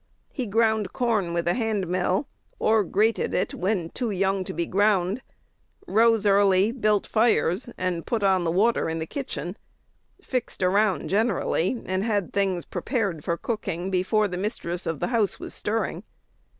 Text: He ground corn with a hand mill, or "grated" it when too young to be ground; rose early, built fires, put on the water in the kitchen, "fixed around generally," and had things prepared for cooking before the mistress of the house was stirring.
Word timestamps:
He 0.31 0.47
ground 0.47 0.93
corn 0.93 1.31
with 1.31 1.47
a 1.47 1.53
hand 1.53 1.87
mill, 1.87 2.27
or 2.57 2.83
"grated" 2.83 3.35
it 3.35 3.53
when 3.53 3.89
too 3.91 4.09
young 4.09 4.43
to 4.45 4.51
be 4.51 4.65
ground; 4.65 5.21
rose 5.85 6.25
early, 6.25 6.71
built 6.71 7.05
fires, 7.05 7.69
put 8.07 8.23
on 8.23 8.43
the 8.43 8.49
water 8.51 8.89
in 8.89 8.97
the 8.97 9.05
kitchen, 9.05 9.57
"fixed 10.19 10.63
around 10.63 11.07
generally," 11.09 11.79
and 11.85 12.03
had 12.03 12.33
things 12.33 12.65
prepared 12.65 13.23
for 13.23 13.37
cooking 13.37 13.91
before 13.91 14.27
the 14.27 14.37
mistress 14.37 14.87
of 14.87 15.01
the 15.01 15.09
house 15.09 15.39
was 15.39 15.53
stirring. 15.53 16.01